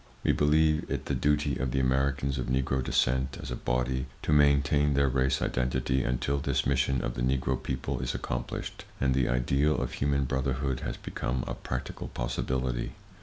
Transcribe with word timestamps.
We 0.23 0.31
believe 0.31 0.89
it 0.89 1.05
the 1.05 1.13
duty 1.13 1.57
of 1.57 1.69
the 1.69 1.79
Americans 1.79 2.39
of 2.39 2.47
Negro 2.47 2.83
descent, 2.83 3.37
as 3.39 3.51
a 3.51 3.55
body, 3.55 4.07
to 4.23 4.33
maintain 4.33 4.95
their 4.95 5.07
race 5.07 5.43
identity 5.43 6.03
until 6.03 6.39
this 6.39 6.65
mission 6.65 7.03
of 7.03 7.13
the 7.13 7.21
Negro 7.21 7.61
people 7.61 7.99
is 7.99 8.15
accomplished, 8.15 8.85
and 8.99 9.13
the 9.13 9.29
ideal 9.29 9.79
of 9.79 9.91
human 9.91 10.23
brotherhood 10.23 10.79
has 10.79 10.97
become 10.97 11.43
a 11.45 11.53
practical 11.53 12.07
possibility. 12.07 12.93